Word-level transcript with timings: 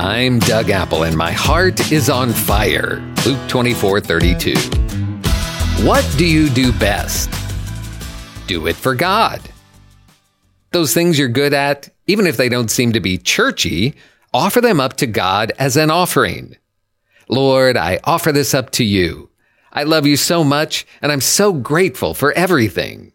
I'm 0.00 0.38
Doug 0.38 0.70
Apple 0.70 1.02
and 1.02 1.16
my 1.16 1.32
heart 1.32 1.90
is 1.90 2.08
on 2.08 2.32
fire. 2.32 3.02
Luke 3.26 3.48
24 3.48 4.00
32. 4.00 4.54
What 5.84 6.08
do 6.16 6.24
you 6.24 6.48
do 6.48 6.70
best? 6.70 7.28
Do 8.46 8.68
it 8.68 8.76
for 8.76 8.94
God. 8.94 9.40
Those 10.70 10.94
things 10.94 11.18
you're 11.18 11.26
good 11.26 11.52
at, 11.52 11.88
even 12.06 12.28
if 12.28 12.36
they 12.36 12.48
don't 12.48 12.70
seem 12.70 12.92
to 12.92 13.00
be 13.00 13.18
churchy, 13.18 13.96
offer 14.32 14.60
them 14.60 14.78
up 14.78 14.92
to 14.98 15.06
God 15.08 15.50
as 15.58 15.76
an 15.76 15.90
offering. 15.90 16.54
Lord, 17.28 17.76
I 17.76 17.98
offer 18.04 18.30
this 18.30 18.54
up 18.54 18.70
to 18.70 18.84
you. 18.84 19.30
I 19.72 19.82
love 19.82 20.06
you 20.06 20.16
so 20.16 20.44
much 20.44 20.86
and 21.02 21.10
I'm 21.10 21.20
so 21.20 21.52
grateful 21.52 22.14
for 22.14 22.30
everything. 22.34 23.10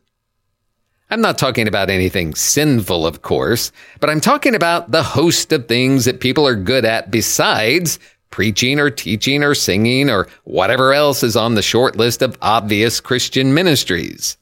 I'm 1.13 1.21
not 1.21 1.37
talking 1.37 1.67
about 1.67 1.91
anything 1.91 2.33
sinful, 2.33 3.05
of 3.05 3.21
course, 3.21 3.71
but 3.99 4.09
I'm 4.09 4.19
talking 4.19 4.55
about 4.55 4.89
the 4.89 5.03
host 5.03 5.51
of 5.51 5.67
things 5.67 6.05
that 6.05 6.19
people 6.19 6.47
are 6.47 6.55
good 6.55 6.85
at 6.85 7.11
besides 7.11 7.99
preaching 8.31 8.79
or 8.79 8.89
teaching 8.89 9.43
or 9.43 9.53
singing 9.53 10.09
or 10.09 10.27
whatever 10.43 10.91
else 10.91 11.21
is 11.21 11.35
on 11.35 11.53
the 11.53 11.61
short 11.61 11.95
list 11.95 12.23
of 12.23 12.35
obvious 12.41 12.99
Christian 12.99 13.53
ministries. 13.53 14.37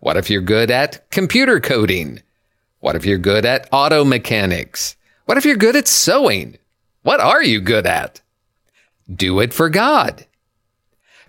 What 0.00 0.18
if 0.18 0.28
you're 0.28 0.42
good 0.42 0.70
at 0.70 1.10
computer 1.10 1.60
coding? 1.60 2.20
What 2.80 2.94
if 2.94 3.06
you're 3.06 3.16
good 3.16 3.46
at 3.46 3.66
auto 3.72 4.04
mechanics? 4.04 4.96
What 5.24 5.38
if 5.38 5.46
you're 5.46 5.56
good 5.56 5.76
at 5.76 5.88
sewing? 5.88 6.58
What 7.04 7.20
are 7.20 7.42
you 7.42 7.58
good 7.58 7.86
at? 7.86 8.20
Do 9.10 9.40
it 9.40 9.54
for 9.54 9.70
God. 9.70 10.26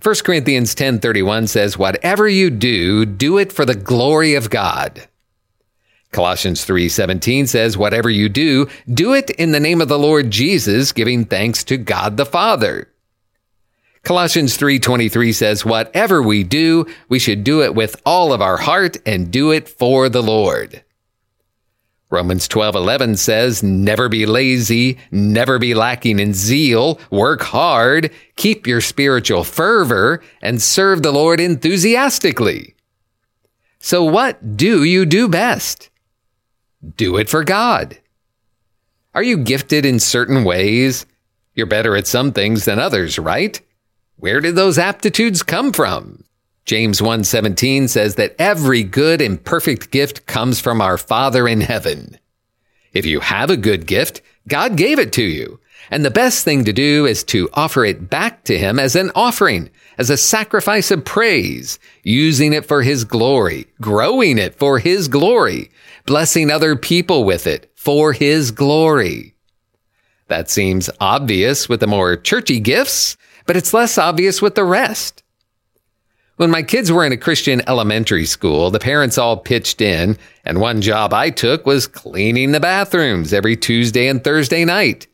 1 0.01 0.23
Corinthians 0.23 0.75
10:31 0.75 1.47
says, 1.47 1.77
"Whatever 1.77 2.27
you 2.27 2.49
do, 2.49 3.05
do 3.05 3.37
it 3.37 3.51
for 3.51 3.65
the 3.65 3.75
glory 3.75 4.35
of 4.35 4.49
God." 4.49 5.07
Colossians 6.11 6.63
3:17 6.63 7.47
says, 7.47 7.77
"Whatever 7.77 8.09
you 8.09 8.29
do, 8.29 8.67
do 8.91 9.13
it 9.13 9.29
in 9.31 9.51
the 9.51 9.59
name 9.59 9.81
of 9.81 9.87
the 9.87 9.99
Lord 9.99 10.31
Jesus, 10.31 10.91
giving 10.91 11.25
thanks 11.25 11.63
to 11.65 11.77
God 11.77 12.15
the 12.15 12.25
Father." 12.25 12.89
Colossians 14.03 14.55
3:23 14.55 15.33
says, 15.33 15.65
"Whatever 15.65 16.21
we 16.21 16.43
do, 16.43 16.85
we 17.09 17.19
should 17.19 17.43
do 17.43 17.61
it 17.61 17.75
with 17.75 17.99
all 18.05 18.31
of 18.31 18.41
our 18.41 18.57
heart 18.57 18.97
and 19.05 19.31
do 19.31 19.51
it 19.51 19.67
for 19.67 20.07
the 20.07 20.23
Lord." 20.23 20.83
Romans 22.09 22.47
12:11 22.47 23.17
says, 23.17 23.61
"Never 23.61 24.07
be 24.07 24.25
lazy, 24.25 24.97
never 25.11 25.59
be 25.59 25.73
lacking 25.73 26.19
in 26.19 26.33
zeal, 26.33 26.99
work 27.11 27.41
hard, 27.41 28.11
keep 28.37 28.65
your 28.65 28.79
spiritual 28.79 29.43
fervor, 29.43 30.21
and 30.41 30.61
serve 30.61 31.03
the 31.03 31.11
Lord 31.11 31.39
enthusiastically." 31.39 32.75
So 33.79 34.03
what 34.03 34.57
do 34.57 34.83
you 34.83 35.05
do 35.05 35.27
best? 35.27 35.89
Do 36.95 37.17
it 37.17 37.29
for 37.29 37.43
God. 37.43 37.97
Are 39.13 39.23
you 39.23 39.37
gifted 39.37 39.85
in 39.85 39.99
certain 39.99 40.43
ways? 40.43 41.05
You're 41.55 41.65
better 41.65 41.95
at 41.95 42.07
some 42.07 42.31
things 42.31 42.65
than 42.65 42.79
others, 42.79 43.17
right? 43.17 43.59
Where 44.15 44.39
did 44.39 44.55
those 44.55 44.77
aptitudes 44.77 45.43
come 45.43 45.73
from? 45.73 46.23
James 46.67 46.99
1:17 47.01 47.87
says 47.87 48.15
that 48.15 48.35
every 48.37 48.83
good 48.83 49.21
and 49.21 49.41
perfect 49.41 49.89
gift 49.89 50.25
comes 50.25 50.59
from 50.59 50.81
our 50.81 50.97
Father 50.97 51.47
in 51.47 51.61
heaven. 51.61 52.19
If 52.91 53.05
you 53.05 53.21
have 53.21 53.49
a 53.49 53.55
good 53.55 53.87
gift, 53.87 54.21
God 54.49 54.75
gave 54.75 54.99
it 54.99 55.13
to 55.13 55.23
you. 55.23 55.61
And 55.89 56.03
the 56.03 56.11
best 56.11 56.43
thing 56.43 56.65
to 56.65 56.73
do 56.73 57.05
is 57.05 57.23
to 57.25 57.49
offer 57.53 57.85
it 57.85 58.09
back 58.09 58.43
to 58.43 58.57
him 58.57 58.79
as 58.79 58.97
an 58.97 59.11
offering, 59.15 59.69
as 59.97 60.09
a 60.09 60.17
sacrifice 60.17 60.91
of 60.91 61.05
praise, 61.05 61.79
using 62.03 62.51
it 62.51 62.65
for 62.65 62.81
his 62.81 63.05
glory, 63.05 63.67
growing 63.79 64.37
it 64.37 64.53
for 64.53 64.79
his 64.79 65.07
glory, 65.07 65.71
blessing 66.05 66.51
other 66.51 66.75
people 66.75 67.23
with 67.23 67.47
it 67.47 67.71
for 67.77 68.11
his 68.11 68.51
glory. 68.51 69.35
That 70.27 70.49
seems 70.49 70.89
obvious 70.99 71.69
with 71.69 71.79
the 71.79 71.87
more 71.87 72.17
churchy 72.17 72.59
gifts, 72.59 73.15
but 73.45 73.55
it's 73.55 73.73
less 73.73 73.97
obvious 73.97 74.41
with 74.41 74.55
the 74.55 74.65
rest. 74.65 75.23
When 76.37 76.51
my 76.51 76.61
kids 76.61 76.91
were 76.91 77.03
in 77.03 77.11
a 77.11 77.17
Christian 77.17 77.67
elementary 77.67 78.25
school, 78.25 78.69
the 78.69 78.77
parents 78.77 79.17
all 79.17 79.37
pitched 79.37 79.81
in, 79.81 80.19
and 80.45 80.61
one 80.61 80.83
job 80.83 81.11
I 81.11 81.31
took 81.31 81.65
was 81.65 81.87
cleaning 81.87 82.51
the 82.51 82.59
bathrooms 82.59 83.33
every 83.33 83.57
Tuesday 83.57 84.07
and 84.07 84.23
Thursday 84.23 84.63
night. 84.63 85.07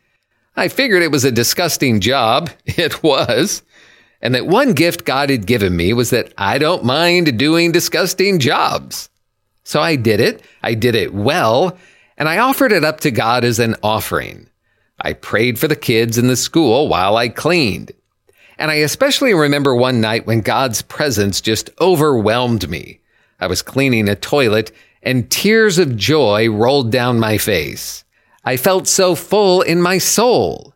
I 0.57 0.67
figured 0.67 1.01
it 1.01 1.12
was 1.12 1.23
a 1.23 1.31
disgusting 1.31 2.01
job. 2.01 2.50
It 2.66 3.01
was. 3.01 3.63
And 4.22 4.35
that 4.35 4.47
one 4.47 4.73
gift 4.73 5.06
God 5.06 5.29
had 5.29 5.45
given 5.45 5.78
me 5.78 5.94
was 5.94 6.09
that 6.09 6.33
I 6.38 6.57
don't 6.57 6.83
mind 6.83 7.39
doing 7.39 7.72
disgusting 7.72 8.39
jobs. 8.39 9.09
So 9.63 9.79
I 9.79 9.95
did 9.95 10.19
it. 10.19 10.41
I 10.62 10.73
did 10.73 10.94
it 10.94 11.13
well, 11.13 11.78
and 12.17 12.28
I 12.28 12.39
offered 12.39 12.73
it 12.73 12.83
up 12.83 13.00
to 13.01 13.12
God 13.12 13.45
as 13.45 13.59
an 13.59 13.75
offering. 13.81 14.50
I 15.00 15.13
prayed 15.13 15.57
for 15.57 15.69
the 15.69 15.75
kids 15.78 16.17
in 16.17 16.28
the 16.28 16.35
school 16.35 16.89
while 16.89 17.16
I 17.16 17.29
cleaned. 17.29 17.94
And 18.57 18.69
I 18.71 18.75
especially 18.75 19.33
remember 19.33 19.75
one 19.75 20.01
night 20.01 20.27
when 20.27 20.41
God's 20.41 20.81
presence 20.81 21.41
just 21.41 21.69
overwhelmed 21.79 22.69
me. 22.69 22.99
I 23.39 23.47
was 23.47 23.61
cleaning 23.61 24.07
a 24.07 24.15
toilet 24.15 24.71
and 25.01 25.29
tears 25.29 25.77
of 25.77 25.97
joy 25.97 26.49
rolled 26.49 26.91
down 26.91 27.19
my 27.19 27.37
face. 27.37 28.03
I 28.45 28.57
felt 28.57 28.87
so 28.87 29.15
full 29.15 29.61
in 29.61 29.81
my 29.81 29.97
soul. 29.97 30.73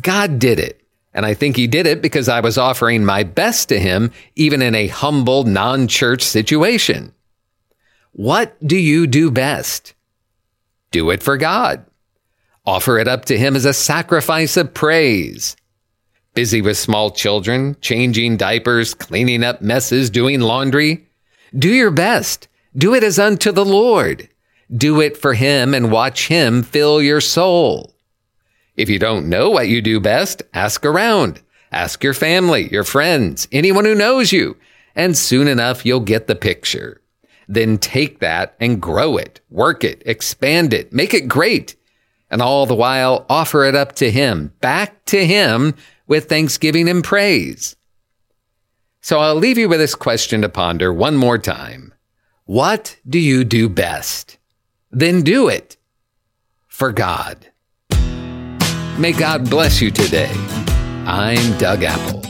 God 0.00 0.38
did 0.38 0.58
it. 0.58 0.80
And 1.12 1.26
I 1.26 1.34
think 1.34 1.56
he 1.56 1.66
did 1.66 1.86
it 1.86 2.02
because 2.02 2.28
I 2.28 2.40
was 2.40 2.56
offering 2.56 3.04
my 3.04 3.24
best 3.24 3.68
to 3.70 3.80
him, 3.80 4.12
even 4.36 4.62
in 4.62 4.76
a 4.76 4.86
humble, 4.86 5.42
non-church 5.42 6.22
situation. 6.22 7.12
What 8.12 8.56
do 8.64 8.76
you 8.76 9.08
do 9.08 9.30
best? 9.30 9.94
Do 10.92 11.10
it 11.10 11.22
for 11.22 11.36
God. 11.36 11.84
Offer 12.64 12.98
it 12.98 13.08
up 13.08 13.24
to 13.26 13.38
him 13.38 13.56
as 13.56 13.64
a 13.64 13.72
sacrifice 13.72 14.56
of 14.56 14.74
praise 14.74 15.56
busy 16.34 16.62
with 16.62 16.78
small 16.78 17.10
children, 17.10 17.76
changing 17.80 18.36
diapers, 18.36 18.94
cleaning 18.94 19.44
up 19.44 19.60
messes, 19.62 20.10
doing 20.10 20.40
laundry. 20.40 21.06
Do 21.56 21.68
your 21.68 21.90
best. 21.90 22.48
Do 22.76 22.94
it 22.94 23.02
as 23.02 23.18
unto 23.18 23.50
the 23.52 23.64
Lord. 23.64 24.28
Do 24.74 25.00
it 25.00 25.16
for 25.16 25.34
Him 25.34 25.74
and 25.74 25.90
watch 25.90 26.28
Him 26.28 26.62
fill 26.62 27.02
your 27.02 27.20
soul. 27.20 27.94
If 28.76 28.88
you 28.88 28.98
don't 28.98 29.28
know 29.28 29.50
what 29.50 29.68
you 29.68 29.82
do 29.82 29.98
best, 29.98 30.42
ask 30.54 30.86
around. 30.86 31.42
Ask 31.72 32.02
your 32.02 32.14
family, 32.14 32.68
your 32.70 32.84
friends, 32.84 33.46
anyone 33.52 33.84
who 33.84 33.94
knows 33.94 34.32
you, 34.32 34.56
and 34.94 35.16
soon 35.16 35.48
enough 35.48 35.84
you'll 35.86 36.00
get 36.00 36.26
the 36.26 36.34
picture. 36.34 37.00
Then 37.48 37.78
take 37.78 38.20
that 38.20 38.54
and 38.60 38.80
grow 38.80 39.16
it, 39.16 39.40
work 39.50 39.84
it, 39.84 40.02
expand 40.06 40.72
it, 40.72 40.92
make 40.92 41.14
it 41.14 41.28
great, 41.28 41.76
and 42.30 42.40
all 42.40 42.66
the 42.66 42.74
while 42.74 43.26
offer 43.28 43.64
it 43.64 43.74
up 43.74 43.96
to 43.96 44.10
Him, 44.10 44.52
back 44.60 45.04
to 45.06 45.26
Him 45.26 45.74
with 46.10 46.28
thanksgiving 46.28 46.88
and 46.88 47.04
praise. 47.04 47.76
So 49.00 49.20
I'll 49.20 49.36
leave 49.36 49.56
you 49.56 49.68
with 49.68 49.78
this 49.78 49.94
question 49.94 50.42
to 50.42 50.48
ponder 50.48 50.92
one 50.92 51.16
more 51.16 51.38
time. 51.38 51.94
What 52.44 52.98
do 53.08 53.20
you 53.20 53.44
do 53.44 53.68
best? 53.68 54.36
Then 54.90 55.22
do 55.22 55.48
it 55.48 55.76
for 56.66 56.90
God. 56.90 57.46
May 58.98 59.12
God 59.12 59.48
bless 59.48 59.80
you 59.80 59.92
today. 59.92 60.32
I'm 61.06 61.56
Doug 61.58 61.84
Apple. 61.84 62.29